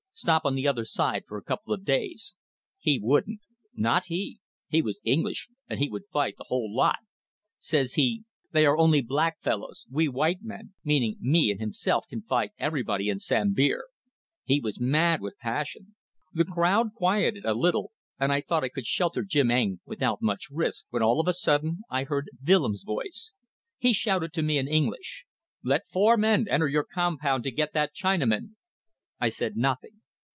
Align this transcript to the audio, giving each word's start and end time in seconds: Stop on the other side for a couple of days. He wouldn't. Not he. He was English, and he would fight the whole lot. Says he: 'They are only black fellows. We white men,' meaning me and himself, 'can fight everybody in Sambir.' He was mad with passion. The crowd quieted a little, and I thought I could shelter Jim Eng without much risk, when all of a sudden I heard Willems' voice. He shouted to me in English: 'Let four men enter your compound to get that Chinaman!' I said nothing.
Stop 0.13 0.45
on 0.45 0.53
the 0.53 0.67
other 0.67 0.85
side 0.85 1.23
for 1.27 1.37
a 1.37 1.43
couple 1.43 1.73
of 1.73 1.83
days. 1.83 2.35
He 2.77 2.99
wouldn't. 3.01 3.39
Not 3.73 4.05
he. 4.05 4.39
He 4.67 4.79
was 4.79 4.99
English, 5.03 5.47
and 5.67 5.79
he 5.79 5.89
would 5.89 6.05
fight 6.11 6.35
the 6.37 6.43
whole 6.49 6.71
lot. 6.71 6.97
Says 7.57 7.93
he: 7.95 8.25
'They 8.51 8.67
are 8.67 8.77
only 8.77 9.01
black 9.01 9.41
fellows. 9.41 9.87
We 9.89 10.07
white 10.07 10.43
men,' 10.43 10.75
meaning 10.83 11.15
me 11.21 11.49
and 11.49 11.59
himself, 11.59 12.05
'can 12.07 12.21
fight 12.21 12.51
everybody 12.59 13.09
in 13.09 13.17
Sambir.' 13.17 13.85
He 14.43 14.59
was 14.59 14.79
mad 14.79 15.21
with 15.21 15.39
passion. 15.39 15.95
The 16.33 16.45
crowd 16.45 16.93
quieted 16.93 17.43
a 17.45 17.55
little, 17.55 17.91
and 18.19 18.31
I 18.31 18.41
thought 18.41 18.63
I 18.65 18.69
could 18.69 18.85
shelter 18.85 19.23
Jim 19.23 19.49
Eng 19.49 19.79
without 19.85 20.21
much 20.21 20.49
risk, 20.51 20.85
when 20.91 21.01
all 21.01 21.19
of 21.19 21.27
a 21.27 21.33
sudden 21.33 21.81
I 21.89 22.03
heard 22.03 22.29
Willems' 22.45 22.83
voice. 22.83 23.33
He 23.79 23.91
shouted 23.91 24.33
to 24.33 24.43
me 24.43 24.59
in 24.59 24.67
English: 24.67 25.25
'Let 25.63 25.87
four 25.87 26.15
men 26.15 26.45
enter 26.47 26.67
your 26.67 26.83
compound 26.85 27.43
to 27.45 27.49
get 27.51 27.73
that 27.73 27.95
Chinaman!' 27.95 28.55
I 29.19 29.29
said 29.29 29.57
nothing. 29.57 29.97